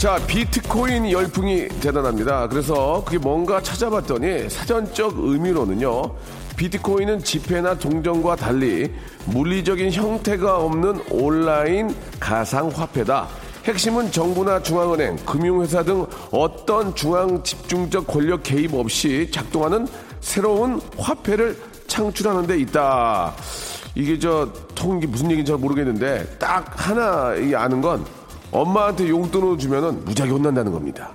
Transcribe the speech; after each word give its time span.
자, 0.00 0.16
비트코인 0.26 1.10
열풍이 1.10 1.68
대단합니다. 1.82 2.48
그래서 2.48 3.04
그게 3.04 3.18
뭔가 3.18 3.60
찾아봤더니 3.60 4.48
사전적 4.48 5.18
의미로는요. 5.18 6.16
비트코인은 6.56 7.22
지폐나 7.22 7.74
동전과 7.74 8.36
달리 8.36 8.90
물리적인 9.26 9.92
형태가 9.92 10.56
없는 10.56 11.02
온라인 11.10 11.94
가상화폐다. 12.18 13.28
핵심은 13.64 14.10
정부나 14.10 14.62
중앙은행, 14.62 15.16
금융회사 15.16 15.82
등 15.82 16.06
어떤 16.30 16.94
중앙 16.94 17.42
집중적 17.42 18.06
권력 18.06 18.42
개입 18.42 18.72
없이 18.72 19.28
작동하는 19.30 19.86
새로운 20.22 20.80
화폐를 20.96 21.58
창출하는 21.88 22.46
데 22.46 22.58
있다. 22.60 23.34
이게 23.94 24.18
저 24.18 24.48
통이 24.74 25.04
무슨 25.04 25.26
얘기인지 25.26 25.50
잘 25.50 25.58
모르겠는데 25.58 26.38
딱 26.38 26.72
하나 26.74 27.34
아는 27.54 27.82
건 27.82 28.02
엄마한테 28.52 29.08
용돈을 29.08 29.58
주면은 29.58 30.04
무지하게 30.04 30.32
혼난다는 30.32 30.72
겁니다. 30.72 31.10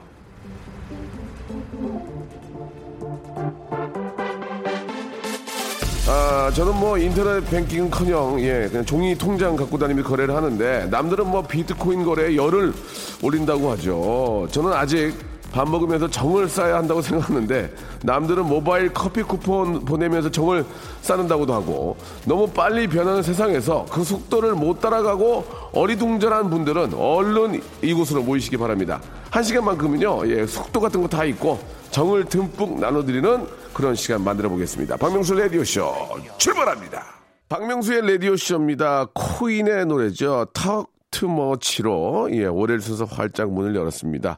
아, 6.07 6.51
저는 6.53 6.75
뭐 6.79 6.97
인터넷 6.97 7.41
뱅킹은 7.49 7.89
커녕 7.89 8.39
예, 8.39 8.67
그냥 8.69 8.85
종이 8.85 9.17
통장 9.17 9.55
갖고 9.55 9.77
다니면서 9.77 10.07
거래를 10.07 10.35
하는데 10.35 10.85
남들은 10.85 11.29
뭐 11.29 11.41
비트코인 11.41 12.05
거래에 12.05 12.35
열을 12.35 12.73
올린다고 13.21 13.71
하죠. 13.71 14.47
저는 14.51 14.71
아직 14.71 15.13
밥 15.55 15.69
먹으면서 15.69 16.09
정을 16.09 16.49
쌓아야 16.49 16.75
한다고 16.75 17.01
생각하는데 17.01 17.73
남들은 18.03 18.45
모바일 18.45 18.93
커피 18.93 19.23
쿠폰 19.23 19.85
보내면서 19.85 20.29
정을 20.29 20.65
쌓는다고도 21.01 21.53
하고 21.53 21.95
너무 22.25 22.45
빨리 22.49 22.87
변하는 22.87 23.23
세상에서 23.23 23.85
그 23.89 24.03
속도를 24.03 24.53
못 24.53 24.81
따라가고 24.81 25.45
어리둥절한 25.71 26.49
분들은 26.49 26.93
얼른 26.93 27.61
이곳으로 27.81 28.23
모이시기 28.23 28.57
바랍니다. 28.57 28.99
한 29.31 29.43
시간만큼은요, 29.43 30.27
예, 30.27 30.45
속도 30.45 30.81
같은 30.81 31.01
거 31.01 31.07
다 31.07 31.23
있고 31.23 31.57
정을 31.91 32.25
듬뿍 32.25 32.77
나눠드리는 32.81 33.47
그런 33.73 33.95
시간 33.95 34.21
만들어 34.25 34.49
보겠습니다. 34.49 34.97
박명수 34.97 35.35
라디오쇼 35.35 35.93
출발합니다. 36.37 37.01
박명수의 37.47 38.11
라디오쇼입니다. 38.11 39.07
코인의 39.13 39.85
노래죠. 39.85 40.47
턱 40.51 40.89
투머치로 41.15 42.29
예, 42.31 42.45
월요일 42.45 42.81
순서 42.81 43.05
활짝 43.05 43.51
문을 43.51 43.75
열었습니다. 43.75 44.37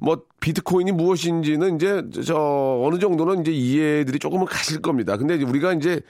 뭐 0.00 0.22
비트코인이 0.40 0.92
무엇인지는 0.92 1.76
이제 1.76 2.02
저 2.24 2.80
어느 2.84 2.98
정도는 2.98 3.40
이제 3.40 3.52
이해들이 3.52 4.18
조금은 4.18 4.46
가실 4.46 4.80
겁니다. 4.80 5.16
근데 5.16 5.42
우리가 5.42 5.72
이제 5.72 6.00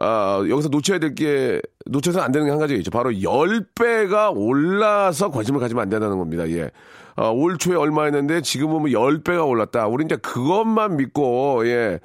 아, 0.00 0.44
여기서 0.48 0.68
놓쳐야 0.68 1.00
될 1.00 1.16
게, 1.16 1.60
놓쳐서는 1.86 2.24
안 2.24 2.30
되는 2.30 2.46
게 2.46 2.52
한 2.52 2.60
가지가 2.60 2.78
있죠. 2.78 2.90
바로 2.92 3.10
10배가 3.10 4.32
올라서 4.36 5.30
관심을 5.30 5.58
가지면 5.58 5.82
안 5.82 5.88
된다는 5.88 6.18
겁니다. 6.18 6.48
예. 6.50 6.70
아, 7.16 7.30
올 7.30 7.58
초에 7.58 7.74
얼마였는데 7.74 8.42
지금은 8.42 8.74
뭐 8.76 8.84
10배가 8.84 9.44
올랐다. 9.44 9.88
우리 9.88 10.04
이제 10.04 10.14
그것만 10.16 10.98
믿고, 10.98 11.66
예. 11.66 11.98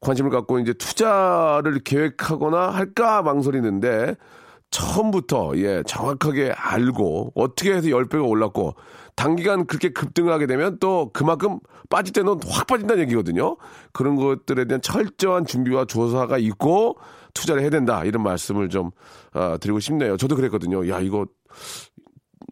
관심을 0.00 0.30
갖고 0.30 0.60
이제 0.60 0.72
투자를 0.72 1.80
계획하거나 1.80 2.70
할까 2.70 3.22
망설이는데 3.22 4.14
처음부터, 4.72 5.52
예, 5.56 5.82
정확하게 5.86 6.52
알고 6.56 7.32
어떻게 7.36 7.72
해서 7.74 7.88
10배가 7.88 8.28
올랐고 8.28 8.74
단기간 9.14 9.66
그렇게 9.66 9.90
급등을 9.90 10.32
하게 10.32 10.46
되면 10.46 10.78
또 10.80 11.10
그만큼 11.12 11.60
빠질 11.90 12.12
때는 12.12 12.40
확 12.48 12.66
빠진다는 12.66 13.02
얘기거든요. 13.04 13.56
그런 13.92 14.16
것들에 14.16 14.64
대한 14.64 14.80
철저한 14.80 15.44
준비와 15.44 15.84
조사가 15.84 16.38
있고 16.38 16.96
투자를 17.34 17.62
해야 17.62 17.70
된다. 17.70 18.02
이런 18.04 18.22
말씀을 18.22 18.70
좀 18.70 18.90
어, 19.34 19.56
드리고 19.60 19.78
싶네요. 19.78 20.16
저도 20.16 20.34
그랬거든요. 20.34 20.88
야, 20.88 21.00
이거 21.00 21.26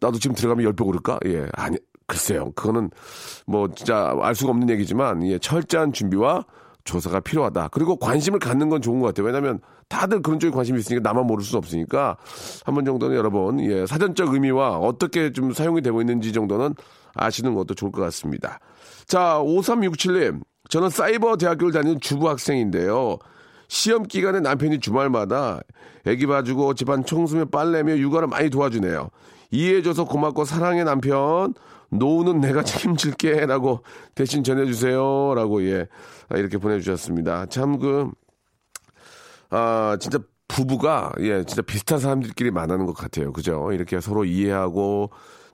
나도 0.01 0.19
지금 0.19 0.37
들어가면 0.37 0.73
10배 0.73 0.87
오를까? 0.87 1.19
예. 1.27 1.47
아니, 1.55 1.79
글쎄요. 2.07 2.53
그거는 2.53 2.91
뭐 3.47 3.69
진짜 3.75 4.15
알 4.21 4.35
수가 4.35 4.51
없는 4.51 4.69
얘기지만 4.69 5.27
예, 5.27 5.39
철저한 5.39 5.93
준비와 5.93 6.45
조사가 6.85 7.21
필요하다. 7.21 7.69
그리고 7.69 7.97
관심을 7.97 8.39
갖는 8.39 8.69
건 8.69 8.81
좋은 8.83 9.01
것 9.01 9.07
같아요. 9.09 9.27
왜냐하면 9.27 9.61
다들 9.89 10.23
그런 10.23 10.39
쪽에 10.39 10.51
관심이 10.53 10.79
있으니까 10.81 11.03
나만 11.09 11.27
모를 11.27 11.45
수 11.45 11.57
없으니까 11.57 12.17
한 12.65 12.75
번 12.75 12.85
정도는 12.85 13.17
여러분 13.17 13.61
예, 13.61 13.87
사전적 13.87 14.33
의미와 14.33 14.79
어떻게 14.79 15.33
좀 15.33 15.53
사용이 15.53 15.83
되고 15.83 16.01
있는지 16.01 16.33
정도는 16.33 16.75
아시는 17.15 17.55
것도 17.55 17.75
좋을 17.75 17.91
것 17.93 18.01
같습니다. 18.03 18.61
자, 19.07 19.39
5367님. 19.43 20.41
저는 20.69 20.89
사이버 20.91 21.37
대학교를 21.37 21.73
다니는 21.73 22.01
주부 22.01 22.29
학생인데요. 22.29 23.19
시험 23.67 24.05
기간에 24.05 24.41
남편이 24.41 24.79
주말마다 24.81 25.61
애기 26.07 26.27
봐주고 26.27 26.75
집안 26.75 27.05
청소며 27.05 27.47
빨래며 27.47 27.99
육아를 27.99 28.29
많이 28.29 28.51
도와주네요. 28.51 29.11
이해해줘서 29.51 30.05
고맙고 30.05 30.45
사랑해 30.45 30.85
남편. 30.85 31.55
노후는 31.91 32.41
내가 32.41 32.63
책임질게. 32.63 33.47
라고 33.47 33.83
대신 34.15 34.43
전해주세요. 34.45 35.35
라고, 35.35 35.63
예, 35.65 35.87
이렇게 36.35 36.59
보내주셨습니다. 36.59 37.47
참, 37.47 37.79
그, 37.79 38.11
아, 39.51 39.97
진짜 40.01 40.19
부부가, 40.49 41.13
예, 41.21 41.45
진짜 41.45 41.63
비슷한 41.63 41.99
사람들끼리 41.99 42.51
만나는 42.51 42.87
것 42.87 42.95
같아요. 42.95 43.33
그죠? 43.33 43.73
이렇게 43.73 44.01
서로 44.01 44.25
이해하고, 44.25 45.11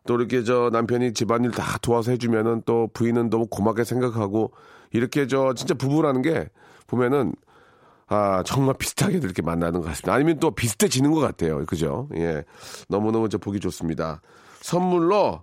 또 0.07 0.15
이렇게 0.15 0.45
저 0.45 0.71
남편이 0.73 1.15
집안일 1.15 1.51
다 1.51 1.79
도와서 1.83 2.13
해주면은 2.13 2.63
또 2.65 2.89
부인은 2.93 3.29
너무 3.29 3.47
고맙게 3.47 3.85
생각하고, 3.85 4.53
이렇게 4.93 5.27
저 5.27 5.53
진짜 5.55 5.75
부부라는 5.75 6.23
게 6.23 6.49
보면은, 6.87 7.35
아, 8.09 8.43
정말 8.47 8.77
비슷하게 8.79 9.19
이렇게 9.19 9.43
만나는 9.43 9.81
것 9.81 9.89
같습니다. 9.89 10.15
아니면 10.15 10.39
또 10.39 10.53
비슷해지는 10.53 11.11
것 11.11 11.19
같아요. 11.21 11.65
그죠? 11.67 12.09
예. 12.15 12.45
너무너무 12.89 13.29
저 13.29 13.37
보기 13.37 13.59
좋습니다. 13.59 14.23
선물로, 14.61 15.43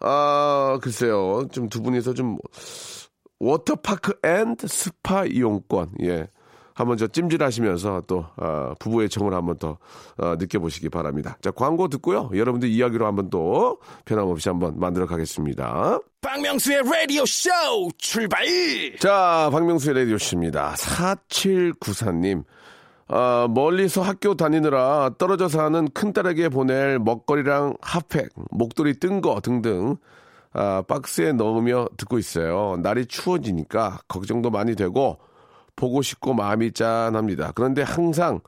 아, 0.00 0.78
글쎄요. 0.82 1.46
좀 1.52 1.68
두 1.68 1.82
분이서 1.82 2.14
좀 2.14 2.38
워터파크 3.38 4.14
and 4.24 4.56
스파 4.66 5.24
이용권. 5.24 5.92
예. 6.02 6.28
한번 6.74 6.96
저 6.96 7.06
찜질하시면서 7.06 8.04
또 8.06 8.24
어, 8.36 8.72
부부의 8.78 9.10
정을 9.10 9.34
한번 9.34 9.58
더 9.58 9.76
어, 10.16 10.36
느껴보시기 10.38 10.88
바랍니다. 10.88 11.36
자 11.42 11.50
광고 11.50 11.88
듣고요. 11.88 12.30
여러분들 12.34 12.68
이야기로 12.70 13.06
한번 13.06 13.28
또 13.28 13.78
변함없이 14.06 14.48
한번 14.48 14.78
만들어 14.78 15.06
가겠습니다. 15.06 15.98
박명수의 16.22 16.82
라디오 16.84 17.26
쇼 17.26 17.50
출발! 17.98 18.46
자 18.98 19.50
박명수의 19.52 19.94
라디오 19.94 20.16
쇼입니다. 20.16 20.74
4794님. 20.76 22.44
어, 23.10 23.48
멀리서 23.48 24.02
학교 24.02 24.34
다니느라 24.36 25.10
떨어져 25.18 25.48
사는 25.48 25.88
큰딸에게 25.88 26.48
보낼 26.48 27.00
먹거리랑 27.00 27.74
핫팩, 27.82 28.28
목도리 28.52 29.00
뜬 29.00 29.20
거 29.20 29.40
등등 29.40 29.96
아, 30.52 30.82
박스에 30.86 31.32
넣으며 31.32 31.86
듣고 31.96 32.18
있어요. 32.18 32.76
날이 32.80 33.06
추워지니까 33.06 34.00
걱정도 34.06 34.50
많이 34.50 34.76
되고 34.76 35.18
보고 35.74 36.02
싶고 36.02 36.34
마음이 36.34 36.72
짠합니다. 36.72 37.52
그런데 37.54 37.82
항상 37.82 38.40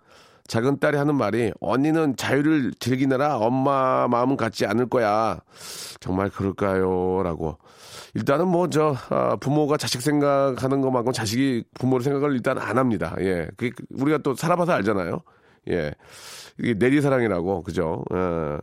작은 0.48 0.80
딸이 0.80 0.96
하는 0.96 1.14
말이 1.14 1.52
언니는 1.60 2.16
자유를 2.16 2.72
즐기느라 2.78 3.38
엄마 3.38 4.06
마음은 4.08 4.36
같지 4.36 4.66
않을 4.66 4.88
거야. 4.88 5.40
정말 6.00 6.30
그럴까요? 6.30 7.22
라고. 7.22 7.58
일단은 8.14 8.48
뭐, 8.48 8.68
저, 8.68 8.94
아, 9.08 9.36
부모가 9.36 9.76
자식 9.76 10.02
생각하는 10.02 10.82
것만큼 10.82 11.12
자식이 11.12 11.64
부모를 11.74 12.04
생각을 12.04 12.34
일단 12.34 12.58
안 12.58 12.76
합니다. 12.76 13.16
예. 13.20 13.48
그게 13.56 13.72
우리가 13.94 14.18
또 14.18 14.34
살아봐서 14.34 14.72
알잖아요. 14.72 15.20
예. 15.70 15.92
이게 16.58 16.74
내리사랑이라고, 16.74 17.62
그죠? 17.62 18.04
예. 18.12 18.58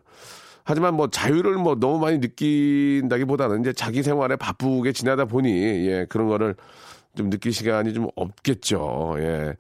하지만 0.64 0.94
뭐 0.94 1.10
자유를 1.10 1.56
뭐 1.56 1.76
너무 1.80 1.98
많이 1.98 2.20
느낀다기보다는 2.20 3.62
이제 3.62 3.74
자기 3.74 4.04
생활에 4.04 4.36
바쁘게 4.36 4.92
지나다 4.92 5.26
보니, 5.26 5.50
예, 5.88 6.06
그런 6.08 6.28
거를 6.28 6.56
좀 7.16 7.32
느낄 7.32 7.52
시간이 7.52 7.96
좀 7.96 8.08
없겠죠. 8.16 9.16
예. 9.18 9.56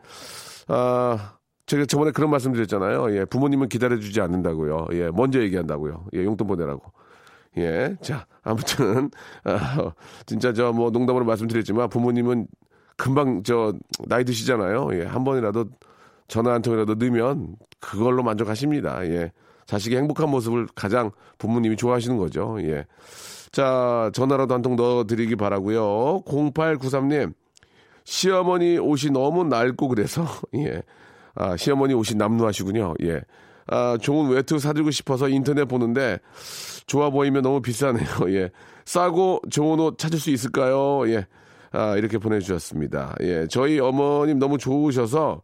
아, 0.68 1.34
제가 1.70 1.86
저번에 1.86 2.12
그런 2.12 2.32
말씀 2.32 2.52
드렸잖아요. 2.52 3.16
예, 3.16 3.26
부모님은 3.26 3.70
기다려주지 3.70 4.20
않는다고요. 4.22 4.88
예, 4.94 5.10
먼저 5.12 5.40
얘기한다고요. 5.42 6.08
예, 6.16 6.24
용돈 6.26 6.48
보내라고. 6.48 6.82
예, 7.58 7.96
자, 8.02 8.26
아무튼, 8.44 9.12
아, 9.46 9.92
진짜 10.26 10.52
저 10.54 10.72
뭐 10.74 10.90
농담으로 10.90 11.26
말씀드렸지만 11.26 11.90
부모님은 11.90 12.48
금방 12.98 13.44
저 13.44 13.74
나이 14.08 14.26
드시잖아요. 14.26 14.90
예, 14.94 15.04
한 15.06 15.24
번이라도 15.24 15.66
전화 16.28 16.54
한 16.54 16.62
통이라도 16.64 16.96
넣으면 16.96 17.56
그걸로 17.80 18.24
만족하십니다. 18.24 19.06
예. 19.08 19.32
자식의 19.68 20.00
행복한 20.00 20.30
모습을 20.30 20.68
가장 20.76 21.12
부모님이 21.38 21.76
좋아하시는 21.76 22.18
거죠. 22.18 22.58
예. 22.62 22.86
자, 23.52 24.10
전화라도 24.14 24.54
한 24.56 24.62
통 24.64 24.76
넣어드리기 24.76 25.36
바라고요 25.36 26.24
0893님, 26.26 27.34
시어머니 28.04 28.78
옷이 28.80 29.12
너무 29.12 29.44
낡고 29.44 29.88
그래서, 29.90 30.26
예. 30.56 30.82
아, 31.36 31.56
시어머니 31.58 31.94
옷이 31.94 32.16
남루하시군요. 32.18 32.96
예. 33.04 33.22
아, 33.68 33.98
좋은 34.02 34.30
외투 34.30 34.58
사들고 34.60 34.92
싶어서 34.92 35.30
인터넷 35.30 35.66
보는데 35.66 36.20
좋아 36.88 37.10
보이면 37.10 37.44
너무 37.44 37.62
비싸네요. 37.62 38.08
예. 38.34 38.50
싸고 38.86 39.42
좋은 39.52 39.80
옷 39.80 39.98
찾을 39.98 40.20
수 40.20 40.32
있을까요? 40.32 41.08
예. 41.10 41.28
아, 41.72 41.96
이렇게 41.96 42.18
보내주셨습니다. 42.18 43.16
예. 43.22 43.48
저희 43.48 43.80
어머님 43.80 44.40
너무 44.40 44.58
좋으셔서 44.58 45.42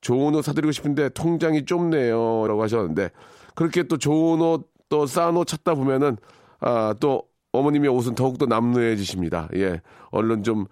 좋은 0.00 0.34
옷 0.36 0.42
사드리고 0.42 0.70
싶은데 0.72 1.08
통장이 1.10 1.64
좁네요. 1.64 2.46
라고 2.46 2.62
하셨는데 2.62 3.10
그렇게 3.54 3.82
또 3.84 3.96
좋은 3.98 4.40
옷, 4.40 4.68
또 4.88 5.04
싼 5.06 5.34
옷 5.36 5.48
찾다 5.48 5.74
보면은 5.74 6.16
아, 6.60 6.94
또 7.00 7.22
어머님의 7.56 7.90
옷은 7.90 8.14
더욱더 8.14 8.46
남루해지십니다. 8.46 9.48
예. 9.56 9.80
얼른 10.10 10.42
좀, 10.42 10.66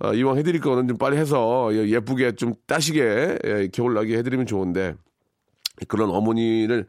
어, 0.00 0.12
이왕 0.12 0.36
해드릴 0.38 0.60
거는 0.60 0.88
좀 0.88 0.98
빨리 0.98 1.16
해서 1.16 1.70
예, 1.72 1.88
예쁘게 1.88 2.32
좀 2.32 2.54
따시게 2.66 3.38
예, 3.44 3.68
겨울나게 3.72 4.16
해드리면 4.18 4.46
좋은데 4.46 4.94
그런 5.88 6.10
어머니를 6.10 6.86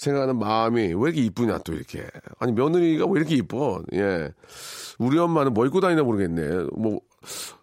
생각하는 0.00 0.38
마음이 0.38 0.94
왜 0.94 1.10
이렇게 1.10 1.20
이쁘냐 1.22 1.58
또 1.58 1.74
이렇게 1.74 2.06
아니 2.38 2.52
며느리가 2.52 3.04
왜 3.06 3.20
이렇게 3.20 3.34
이뻐 3.34 3.82
예 3.92 4.30
우리 4.98 5.18
엄마는 5.18 5.52
뭐 5.52 5.66
입고 5.66 5.80
다니나 5.80 6.02
모르겠네 6.02 6.68
뭐 6.74 7.00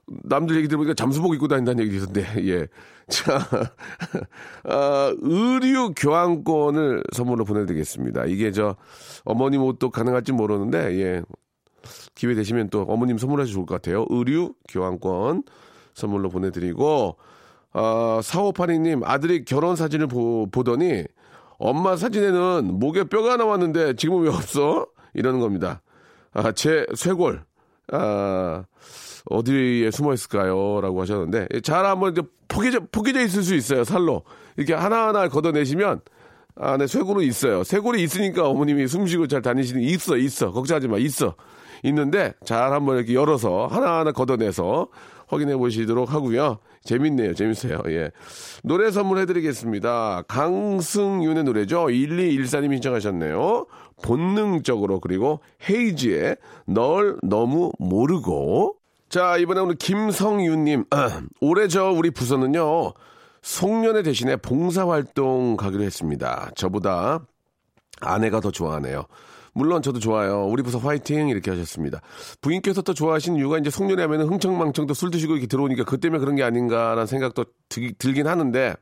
남들 0.08 0.56
얘기 0.58 0.68
들으니까 0.68 0.94
잠수복 0.94 1.34
입고 1.34 1.48
다닌다는 1.48 1.84
얘기 1.84 1.98
있었는데 1.98 2.46
예 2.48 2.68
자 3.08 3.40
아, 4.66 5.14
의류 5.22 5.94
교환권을 5.96 7.04
선물로 7.14 7.46
보내드리겠습니다. 7.46 8.26
이게 8.26 8.52
저 8.52 8.76
어머님 9.24 9.64
옷도 9.64 9.90
가능할지 9.90 10.34
모르는데 10.34 11.00
예. 11.00 11.22
기회 12.16 12.36
되시면 12.36 12.70
또 12.70 12.82
어머님 12.82 13.18
선물하셔도 13.18 13.54
좋을 13.54 13.66
것 13.66 13.76
같아요. 13.76 14.06
의류 14.10 14.54
교환권 14.70 15.44
선물로 15.94 16.30
보내드리고 16.30 17.18
어, 17.74 18.20
4582님, 18.22 19.04
아들이 19.06 19.46
결혼 19.46 19.76
사진을 19.76 20.08
보, 20.08 20.48
보더니 20.52 21.04
엄마 21.60 21.96
사진에는 21.96 22.80
목에 22.80 23.06
뼈가 23.06 23.38
나왔는데 23.38 23.96
지금은 23.96 24.24
왜 24.24 24.30
없어? 24.30 24.88
이러는 25.14 25.40
겁니다. 25.40 25.82
아, 26.34 26.52
제 26.52 26.86
쇄골, 26.94 27.44
아, 27.92 28.64
어디에 29.30 29.92
숨어 29.92 30.14
있을까요? 30.14 30.82
라고 30.82 31.02
하셨는데, 31.02 31.48
잘 31.64 31.86
한번 31.86 32.12
이제 32.12 32.22
포개져, 32.48 32.80
포개져 32.92 33.22
있을 33.22 33.44
수 33.44 33.56
있어요, 33.56 33.84
살로. 33.84 34.24
이렇게 34.56 34.74
하나하나 34.74 35.28
걷어내시면, 35.28 36.02
아, 36.60 36.78
네, 36.78 36.88
쇄골은 36.88 37.24
있어요. 37.26 37.64
쇄골이 37.64 38.02
있으니까 38.04 38.48
어머님이 38.48 38.88
숨 38.88 39.06
쉬고 39.06 39.28
잘 39.28 39.42
다니시는, 39.42 39.82
있어, 39.82 40.18
있어. 40.18 40.52
걱정하지 40.52 40.88
마, 40.88 40.98
있어. 40.98 41.36
있는데, 41.84 42.34
잘 42.46 42.74
한번 42.74 42.98
이렇게 42.98 43.14
열어서, 43.14 43.68
하나하나 43.68 44.12
걷어내서 44.12 44.88
확인해 45.28 45.56
보시도록 45.56 46.14
하고요. 46.14 46.60
재밌네요. 46.84 47.34
재밌어요. 47.34 47.82
예. 47.88 48.12
노래 48.64 48.92
선물해 48.92 49.26
드리겠습니다. 49.26 50.24
강승윤의 50.28 51.44
노래죠. 51.44 51.88
1214님 51.88 52.74
신청하셨네요. 52.74 53.66
본능적으로 54.02 55.00
그리고 55.00 55.42
헤이지의 55.70 56.38
널 56.66 57.18
너무 57.24 57.72
모르고 57.78 58.76
자 59.10 59.38
이번에 59.38 59.62
오늘 59.62 59.76
김성윤님 59.76 60.86
올해 61.42 61.68
저 61.68 61.92
우리 61.92 62.12
부서는요 62.12 62.94
송년회 63.42 64.04
대신에 64.04 64.36
봉사활동 64.36 65.58
가기로 65.58 65.84
했습니다. 65.84 66.52
저보다 66.56 67.26
아내가 68.02 68.40
더 68.40 68.52
좋아하네요. 68.52 69.06
물론 69.58 69.82
저도 69.82 70.00
좋아요. 70.00 70.46
우리 70.46 70.62
부서 70.62 70.78
화이팅 70.78 71.30
이렇게 71.30 71.50
하셨습니다. 71.50 72.00
부인께서 72.42 72.84
또 72.84 72.94
좋아하시는 72.94 73.40
이유가 73.40 73.58
이제 73.58 73.72
송년회 73.72 74.04
하면 74.04 74.30
흥청망청도 74.30 74.94
술 74.94 75.10
드시고 75.10 75.34
이렇게 75.34 75.48
들어오니까 75.48 75.84
그 75.84 76.00
때문에 76.00 76.20
그런 76.20 76.36
게 76.36 76.44
아닌가라는 76.44 77.08
생각도 77.08 77.46
들, 77.68 77.92
들긴 77.98 78.28
하는데 78.28 78.76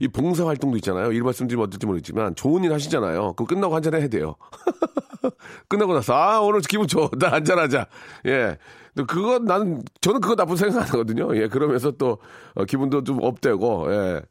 이 0.00 0.08
봉사 0.08 0.46
활동도 0.46 0.76
있잖아요. 0.76 1.12
일 1.12 1.22
말씀드리면 1.22 1.66
어떨지 1.66 1.86
모르겠지만 1.86 2.34
좋은 2.34 2.62
일 2.62 2.74
하시잖아요. 2.74 3.32
그럼 3.32 3.46
끝나고 3.46 3.74
한잔 3.74 3.94
해야 3.94 4.06
돼요. 4.06 4.36
끝나고 5.68 5.94
나서 5.94 6.14
아 6.14 6.40
오늘 6.40 6.60
기분 6.60 6.86
좋다 6.86 7.32
한잔하자. 7.32 7.86
예. 8.26 8.58
그거 9.06 9.38
나는 9.38 9.82
저는 10.00 10.20
그거 10.20 10.34
나쁜 10.34 10.56
생각 10.56 10.82
안 10.82 10.88
하거든요. 10.88 11.34
예. 11.36 11.48
그러면서 11.48 11.90
또 11.92 12.18
어, 12.54 12.64
기분도 12.64 13.04
좀 13.04 13.18
업되고 13.22 13.92
예. 13.92 14.22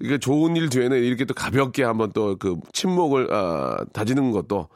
이게 0.00 0.18
좋은 0.18 0.56
일 0.56 0.68
뒤에는 0.68 0.96
이렇게 0.98 1.24
또 1.24 1.34
가볍게 1.34 1.84
한번 1.84 2.12
또 2.12 2.36
그 2.42 2.56
침묵을 2.72 3.32
어, 3.32 3.76
다지는 3.92 4.32
것도 4.32 4.68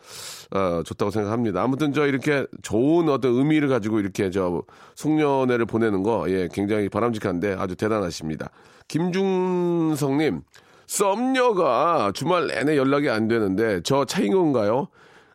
어, 0.54 0.82
좋다고 0.84 1.10
생각합니다. 1.10 1.62
아무튼 1.62 1.92
저 1.92 2.06
이렇게 2.06 2.46
좋은 2.62 3.08
어떤 3.08 3.34
의미를 3.34 3.68
가지고 3.68 3.98
이렇게 3.98 4.30
저 4.30 4.62
송년회를 4.94 5.66
보내는 5.66 6.02
거 6.02 6.26
예, 6.28 6.48
굉장히 6.52 6.88
바람직한데 6.88 7.56
아주 7.58 7.74
대단하십니다. 7.74 8.50
김중성 8.88 10.18
님, 10.18 10.42
썸녀가 10.86 12.12
주말 12.14 12.46
내내 12.46 12.76
연락이 12.76 13.10
안 13.10 13.26
되는데 13.26 13.80
저 13.82 14.04
차인 14.04 14.32
건가요? 14.32 14.88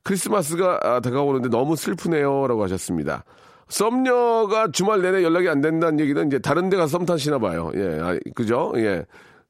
크리스마스가 0.04 0.80
아, 0.84 1.00
다가오는데 1.02 1.50
너무 1.50 1.76
슬프네요. 1.76 2.48
라고 2.48 2.64
하셨습니다. 2.64 3.24
썸녀가 3.72 4.70
주말 4.72 5.02
내내 5.02 5.24
연락이 5.24 5.48
안 5.48 5.62
된다는 5.62 6.00
얘기는 6.02 6.28
이제 6.28 6.40
다른 6.40 6.70
데 6.70 6.76
가서 6.76 7.00
썸 7.00 7.06
타시나 7.06 7.40
봐요. 7.40 7.72
예, 7.76 8.00
아, 8.02 8.20
그죠? 8.36 8.74
예. 8.76 9.06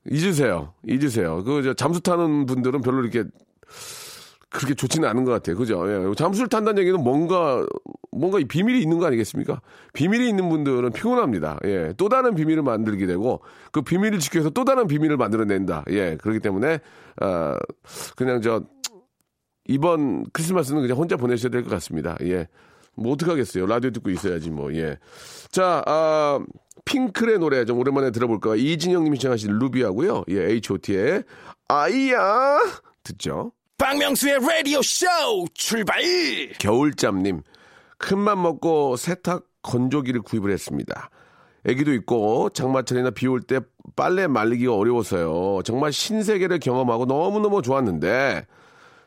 잊으세요. 0.09 0.73
잊으세요. 0.87 1.43
그, 1.43 1.63
저, 1.63 1.73
잠수 1.73 2.01
타는 2.01 2.45
분들은 2.45 2.81
별로 2.81 3.01
이렇게, 3.01 3.23
그렇게 4.49 4.75
좋지는 4.75 5.07
않은 5.09 5.25
것 5.25 5.31
같아요. 5.31 5.55
그죠? 5.57 5.83
예. 5.89 6.13
잠수를 6.15 6.49
탄다는 6.49 6.81
얘기는 6.81 7.01
뭔가, 7.03 7.65
뭔가 8.11 8.37
비밀이 8.47 8.79
있는 8.81 8.99
거 8.99 9.07
아니겠습니까? 9.07 9.59
비밀이 9.93 10.29
있는 10.29 10.49
분들은 10.49 10.91
피곤합니다. 10.91 11.59
예. 11.65 11.93
또 11.97 12.07
다른 12.07 12.35
비밀을 12.35 12.61
만들게 12.61 13.07
되고, 13.07 13.41
그 13.71 13.81
비밀을 13.81 14.19
지켜서 14.19 14.51
또 14.51 14.65
다른 14.65 14.85
비밀을 14.87 15.17
만들어낸다. 15.17 15.85
예. 15.89 16.17
그렇기 16.17 16.39
때문에, 16.41 16.79
아, 17.21 17.57
그냥 18.15 18.41
저, 18.41 18.61
이번 19.67 20.25
크리스마스는 20.31 20.81
그냥 20.81 20.97
혼자 20.97 21.17
보내셔야 21.17 21.49
될 21.49 21.63
것 21.63 21.69
같습니다. 21.71 22.17
예. 22.23 22.47
뭐 22.95 23.13
어떡하겠어요. 23.13 23.65
라디오 23.65 23.91
듣고 23.91 24.09
있어야지 24.09 24.49
뭐. 24.49 24.73
예. 24.75 24.97
자, 25.51 25.81
아, 25.85 26.39
핑클의 26.85 27.39
노래 27.39 27.65
좀 27.65 27.79
오랜만에 27.79 28.11
들어볼까. 28.11 28.55
이진영 28.55 29.03
님이 29.03 29.17
시청하신 29.17 29.51
루비하고요. 29.59 30.25
예, 30.29 30.51
H.O.T의 30.51 31.23
아이야 31.67 32.59
듣죠. 33.03 33.51
박명수의 33.77 34.39
라디오 34.39 34.81
쇼 34.81 35.05
출발! 35.53 36.01
겨울잠 36.59 37.23
님 37.23 37.41
큰맘 37.97 38.41
먹고 38.41 38.95
세탁 38.95 39.45
건조기를 39.63 40.21
구입을 40.21 40.51
했습니다. 40.51 41.09
애기도 41.65 41.93
있고 41.93 42.49
장마철이나 42.49 43.11
비 43.11 43.27
올 43.27 43.41
때 43.41 43.59
빨래 43.95 44.27
말리기가 44.27 44.75
어려워서요. 44.75 45.61
정말 45.63 45.91
신세계를 45.93 46.59
경험하고 46.59 47.05
너무너무 47.05 47.61
좋았는데 47.61 48.45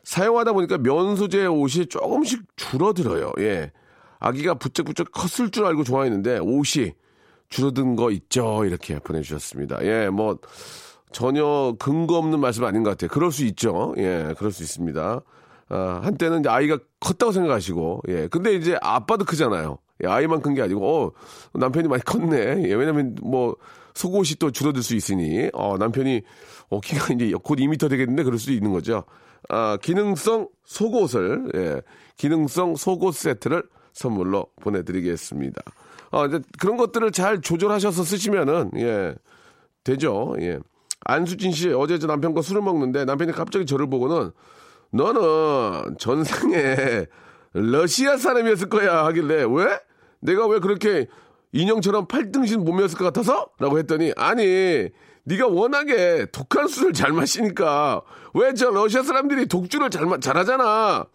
사용하다 0.05 0.53
보니까 0.53 0.79
면소재 0.79 1.47
옷이 1.47 1.87
조금씩 1.87 2.43
줄어들어요. 2.57 3.33
예. 3.41 3.73
아기가 4.21 4.55
부쩍부쩍 4.55 5.13
컸을 5.13 5.51
줄 5.51 5.65
알고 5.67 5.85
좋아했는데 5.85 6.39
옷이 6.39 6.93
줄어든 7.49 7.97
거 7.97 8.11
있죠. 8.11 8.65
이렇게 8.65 8.99
보내주셨습니다. 8.99 9.85
예, 9.85 10.09
뭐, 10.09 10.39
전혀 11.13 11.75
근거 11.79 12.17
없는 12.19 12.41
말씀 12.41 12.65
아닌 12.65 12.83
것 12.83 12.91
같아요. 12.91 13.09
그럴 13.09 13.31
수 13.33 13.45
있죠. 13.45 13.95
예, 13.99 14.35
그럴 14.39 14.51
수 14.51 14.63
있습니다. 14.63 15.21
아, 15.69 16.01
한때는 16.03 16.41
이제 16.41 16.49
아이가 16.49 16.79
컸다고 17.01 17.33
생각하시고, 17.33 18.03
예. 18.09 18.29
근데 18.29 18.55
이제 18.55 18.77
아빠도 18.81 19.25
크잖아요. 19.25 19.79
예, 20.03 20.09
아이만 20.09 20.41
큰 20.41 20.55
게 20.55 20.63
아니고, 20.63 21.15
어, 21.53 21.59
남편이 21.59 21.89
많이 21.89 22.03
컸네. 22.03 22.65
예, 22.69 22.75
왜냐면 22.75 23.15
뭐, 23.23 23.57
속옷이 23.95 24.37
또 24.41 24.51
줄어들 24.51 24.83
수 24.83 24.95
있으니, 24.97 25.51
어, 25.53 25.77
남편이, 25.79 26.23
어, 26.71 26.81
키가 26.81 27.15
이제 27.15 27.33
곧 27.43 27.59
2미터 27.59 27.89
되겠는데 27.89 28.25
그럴 28.25 28.39
수도 28.39 28.53
있는 28.53 28.73
거죠. 28.73 29.05
아, 29.49 29.77
기능성 29.81 30.49
속옷을, 30.65 31.53
예, 31.55 31.83
기능성 32.17 32.77
속옷 32.77 33.15
세트를 33.15 33.65
선물로 33.93 34.47
보내드리겠습니다. 34.61 35.63
어, 36.11 36.27
이제 36.27 36.41
그런 36.59 36.77
것들을 36.77 37.11
잘 37.13 37.41
조절하셔서 37.41 38.03
쓰시면은, 38.05 38.71
예, 38.77 39.15
되죠. 39.83 40.35
예. 40.41 40.59
안수진 41.05 41.53
씨, 41.53 41.71
어제 41.71 41.99
저 41.99 42.07
남편과 42.07 42.43
술을 42.43 42.63
먹는데 42.63 43.05
남편이 43.05 43.33
갑자기 43.33 43.67
저를 43.67 43.89
보고는 43.91 44.31
너는 44.91 45.97
전생에 45.99 47.07
러시아 47.53 48.17
사람이었을 48.17 48.69
거야 48.69 49.05
하길래 49.07 49.45
왜? 49.49 49.79
내가 50.21 50.47
왜 50.47 50.61
그렇게 50.61 51.07
인형처럼 51.53 52.07
팔등신 52.07 52.65
몸이었을 52.65 52.97
것 52.97 53.05
같아서? 53.05 53.49
라고 53.59 53.79
했더니 53.79 54.13
아니 54.17 54.89
네가 55.25 55.47
워낙에 55.49 56.27
독한 56.33 56.69
술을 56.69 56.93
잘 56.93 57.13
마시니까 57.13 58.03
왜 58.35 58.53
저 58.55 58.71
러시아 58.71 59.03
사람들이 59.03 59.47
독주를 59.47 59.91
잘 59.91 60.05
잘하잖아. 60.21 61.07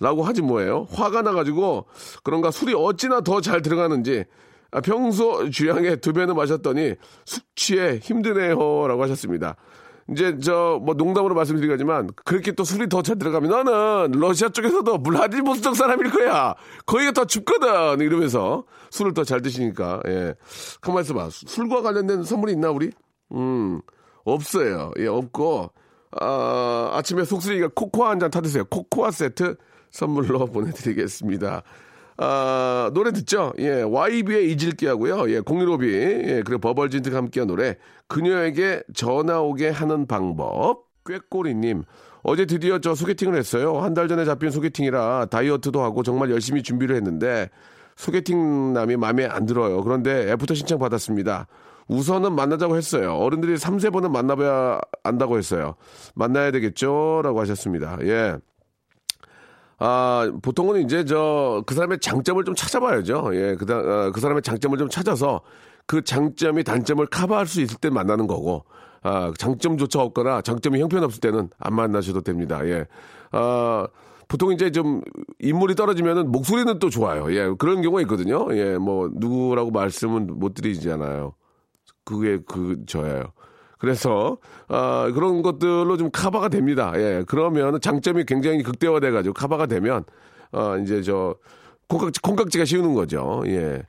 라고 0.00 0.22
하지 0.22 0.42
뭐예요. 0.42 0.86
화가 0.92 1.22
나가지고 1.22 1.86
그런가 2.22 2.50
술이 2.52 2.72
어찌나 2.76 3.20
더 3.20 3.40
잘 3.40 3.62
들어가는지 3.62 4.24
아, 4.70 4.80
평소 4.80 5.50
주량의 5.50 6.00
두 6.00 6.12
배는 6.12 6.36
마셨더니 6.36 6.94
숙취에 7.24 7.98
힘드네요. 7.98 8.86
라고 8.86 9.02
하셨습니다. 9.02 9.56
이제 10.10 10.38
저 10.38 10.78
뭐 10.80 10.94
농담으로 10.94 11.34
말씀드리겠지만 11.34 12.10
그렇게 12.24 12.52
또 12.52 12.64
술이 12.64 12.88
더 12.88 13.02
잘 13.02 13.18
들어가면 13.18 13.50
너는 13.50 14.20
러시아 14.20 14.48
쪽에서도 14.48 15.02
블라디보스tok 15.02 15.74
사람일 15.74 16.10
거야. 16.10 16.54
거기가 16.86 17.10
더 17.12 17.24
춥거든. 17.24 18.00
이러면서 18.00 18.64
술을 18.90 19.12
더 19.14 19.24
잘 19.24 19.42
드시니까 19.42 20.00
예. 20.06 20.34
가만 20.80 21.02
있어봐. 21.02 21.28
술과 21.30 21.82
관련된 21.82 22.22
선물이 22.22 22.52
있나 22.52 22.70
우리? 22.70 22.90
음 23.32 23.80
없어요. 24.24 24.92
예 24.98 25.06
없고 25.06 25.70
아, 26.20 26.90
아침에 26.94 27.24
속쓰리가 27.24 27.68
코코아 27.74 28.10
한 28.10 28.18
잔 28.20 28.30
타드세요. 28.30 28.64
코코아 28.66 29.10
세트 29.10 29.56
선물로 29.90 30.46
보내드리겠습니다. 30.52 31.62
아, 32.20 32.90
노래 32.94 33.12
듣죠? 33.12 33.52
예, 33.58 33.82
YB의 33.82 34.50
잊을게 34.50 34.88
하고요. 34.88 35.30
예, 35.30 35.38
공유로비, 35.40 35.86
예, 35.86 36.42
그리고 36.44 36.58
버벌진트가 36.60 37.16
함께한 37.16 37.46
노래. 37.46 37.76
그녀에게 38.08 38.82
전화 38.94 39.40
오게 39.40 39.68
하는 39.68 40.06
방법. 40.06 40.86
꾀꼬리님, 41.06 41.84
어제 42.24 42.44
드디어 42.44 42.80
저 42.80 42.94
소개팅을 42.96 43.36
했어요. 43.36 43.78
한 43.80 43.94
달 43.94 44.08
전에 44.08 44.24
잡힌 44.24 44.50
소개팅이라 44.50 45.26
다이어트도 45.26 45.80
하고 45.82 46.02
정말 46.02 46.30
열심히 46.30 46.62
준비를 46.62 46.96
했는데 46.96 47.50
소개팅 47.96 48.72
남이 48.72 48.96
마음에 48.96 49.24
안 49.26 49.46
들어요. 49.46 49.82
그런데 49.82 50.30
애프터 50.32 50.54
신청 50.54 50.78
받았습니다. 50.80 51.46
우선은 51.88 52.34
만나자고 52.34 52.76
했어요. 52.76 53.14
어른들이 53.14 53.56
3, 53.56 53.78
4번은 53.78 54.10
만나봐야 54.10 54.80
안다고 55.02 55.38
했어요. 55.38 55.74
만나야 56.14 56.50
되겠죠? 56.52 57.22
라고 57.24 57.40
하셨습니다. 57.40 57.98
예. 58.02 58.36
아, 59.78 60.30
보통은 60.42 60.82
이제 60.84 61.04
저, 61.04 61.62
그 61.66 61.74
사람의 61.74 62.00
장점을 62.00 62.42
좀 62.44 62.54
찾아봐야죠. 62.54 63.30
예, 63.34 63.56
그, 63.56 63.72
어, 63.72 64.10
그 64.12 64.20
사람의 64.20 64.42
장점을 64.42 64.76
좀 64.76 64.88
찾아서 64.88 65.40
그 65.86 66.02
장점이 66.02 66.64
단점을 66.64 67.04
커버할 67.06 67.46
수 67.46 67.60
있을 67.60 67.78
때 67.78 67.88
만나는 67.88 68.26
거고, 68.26 68.64
아, 69.02 69.32
장점조차 69.38 70.00
없거나 70.02 70.42
장점이 70.42 70.80
형편없을 70.80 71.20
때는 71.20 71.48
안 71.58 71.74
만나셔도 71.74 72.22
됩니다. 72.22 72.60
예. 72.66 72.86
아, 73.30 73.86
보통 74.26 74.52
이제 74.52 74.70
좀 74.70 75.00
인물이 75.38 75.76
떨어지면은 75.76 76.30
목소리는 76.32 76.78
또 76.80 76.90
좋아요. 76.90 77.32
예, 77.32 77.54
그런 77.56 77.80
경우가 77.80 78.02
있거든요. 78.02 78.48
예, 78.56 78.76
뭐, 78.76 79.08
누구라고 79.12 79.70
말씀은 79.70 80.38
못 80.38 80.54
드리잖아요. 80.54 81.34
그게 82.08 82.38
그, 82.46 82.76
저예요. 82.86 83.24
그래서 83.78 84.38
어, 84.68 85.12
그런 85.12 85.42
것들로 85.42 85.96
좀 85.98 86.10
커버가 86.10 86.48
됩니다. 86.48 86.92
예, 86.96 87.22
그러면 87.28 87.80
장점이 87.80 88.24
굉장히 88.24 88.62
극대화돼가지고 88.62 89.34
커버가 89.34 89.66
되면 89.66 90.04
어, 90.52 90.76
이제 90.78 91.02
저 91.02 91.34
콩깍지 91.88 92.20
콩깍지가 92.22 92.64
씌우는 92.64 92.94
거죠. 92.94 93.42
예. 93.46 93.82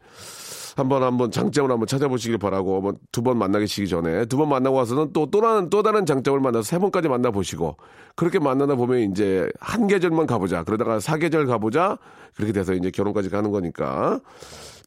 한번 0.75 1.03
한번 1.03 1.29
장점을 1.31 1.69
한번 1.69 1.87
찾아보시길 1.87 2.37
바라고 2.37 2.79
뭐두번 2.81 3.37
만나시기 3.37 3.87
전에 3.89 4.25
두 4.25 4.37
번 4.37 4.47
만나고 4.49 4.77
와서는 4.77 5.11
또 5.11 5.25
또 5.25 5.41
다른 5.41 5.69
또 5.69 5.81
다른 5.83 6.05
장점을 6.05 6.39
만나서 6.39 6.63
세 6.63 6.77
번까지 6.79 7.09
만나 7.09 7.31
보시고 7.31 7.75
그렇게 8.15 8.39
만나다 8.39 8.75
보면 8.75 8.99
이제 9.11 9.49
한 9.59 9.87
계절만 9.87 10.25
가보자 10.27 10.63
그러다가 10.63 10.99
사 11.01 11.17
계절 11.17 11.47
가보자 11.47 11.97
그렇게 12.35 12.53
돼서 12.53 12.73
이제 12.73 12.91
결혼까지 12.91 13.29
가는 13.29 13.51
거니까 13.51 14.21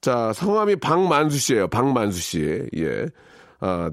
자 0.02 0.32
성함이 0.34 0.76
박만수 0.76 1.38
씨예요 1.38 1.68
박만수 1.68 2.20
씨 2.20 2.68
예. 2.76 3.06
아, 3.60 3.90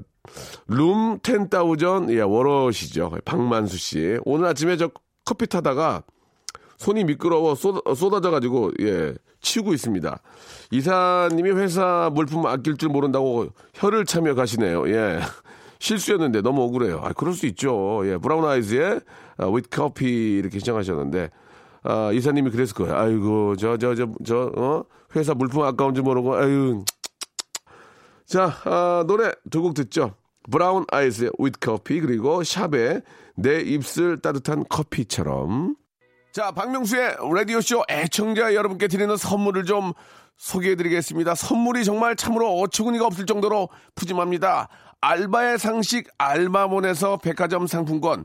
룸 0.66 1.18
텐다우전 1.22 2.10
예, 2.10 2.20
워러시죠. 2.20 3.10
박만수 3.24 3.78
씨. 3.78 4.18
오늘 4.24 4.46
아침에 4.46 4.76
저 4.76 4.90
커피 5.24 5.46
타다가 5.46 6.02
손이 6.76 7.04
미끄러워 7.04 7.54
쏟아, 7.54 8.20
져가지고 8.20 8.72
예, 8.80 9.14
치우고 9.40 9.72
있습니다. 9.72 10.20
이사님이 10.70 11.50
회사 11.52 12.10
물품 12.12 12.46
아낄 12.46 12.76
줄 12.76 12.88
모른다고 12.88 13.48
혀를 13.74 14.04
차며 14.04 14.34
가시네요. 14.34 14.88
예. 14.90 15.20
실수였는데 15.78 16.42
너무 16.42 16.62
억울해요. 16.64 17.00
아, 17.02 17.12
그럴 17.14 17.32
수 17.32 17.46
있죠. 17.46 18.02
예, 18.04 18.18
브라운 18.18 18.44
아이즈의 18.44 19.00
아, 19.38 19.46
with 19.46 19.70
커피 19.70 20.36
이렇게 20.36 20.58
시청하셨는데 20.58 21.30
아, 21.82 22.10
이사님이 22.12 22.50
그랬을 22.50 22.74
거예요. 22.74 22.94
아이고, 22.96 23.56
저, 23.56 23.76
저, 23.78 23.94
저, 23.94 24.08
저, 24.24 24.52
어? 24.56 24.84
회사 25.16 25.34
물품 25.34 25.62
아까운 25.64 25.94
줄 25.94 26.04
모르고, 26.04 26.36
아유, 26.36 26.84
자, 28.26 28.54
아, 28.64 29.04
노래 29.06 29.32
두 29.50 29.62
곡 29.62 29.74
듣죠. 29.74 30.14
브라운 30.50 30.84
아이즈의 30.90 31.30
with 31.38 31.58
커피 31.60 32.00
그리고 32.00 32.42
샵의 32.42 33.02
내 33.36 33.60
입술 33.60 34.20
따뜻한 34.20 34.64
커피처럼. 34.68 35.76
자, 36.32 36.50
박명수의 36.52 37.16
라디오쇼 37.34 37.84
애청자 37.90 38.54
여러분께 38.54 38.86
드리는 38.88 39.16
선물을 39.16 39.64
좀 39.64 39.92
소개해드리겠습니다. 40.36 41.34
선물이 41.34 41.84
정말 41.84 42.16
참으로 42.16 42.58
어처구니가 42.60 43.04
없을 43.04 43.26
정도로 43.26 43.68
푸짐합니다. 43.96 44.68
알바의 45.00 45.58
상식 45.58 46.08
알바몬에서 46.18 47.18
백화점 47.18 47.66
상품권, 47.66 48.24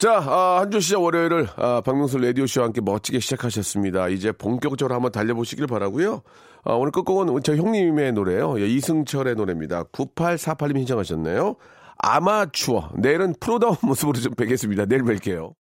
자, 0.00 0.14
아, 0.14 0.60
한주 0.60 0.80
시작 0.80 1.02
월요일을 1.02 1.48
아, 1.56 1.82
박명수 1.82 2.16
라디오쇼와 2.16 2.68
함께 2.68 2.80
멋지게 2.80 3.20
시작하셨습니다. 3.20 4.08
이제 4.08 4.32
본격적으로 4.32 4.94
한번 4.94 5.12
달려보시길 5.12 5.66
바라고요 5.66 6.22
아, 6.64 6.72
오늘 6.72 6.90
끝곡은 6.90 7.42
저 7.42 7.54
형님의 7.54 8.12
노래예요. 8.14 8.58
예, 8.62 8.66
이승철의 8.66 9.34
노래입니다. 9.34 9.84
9848님 9.92 10.78
신청하셨네요. 10.78 11.54
아마추어. 11.98 12.92
내일은 12.96 13.34
프로다운 13.40 13.76
모습으로 13.82 14.18
좀 14.18 14.32
뵙겠습니다. 14.36 14.86
내일 14.86 15.02
뵐게요. 15.02 15.52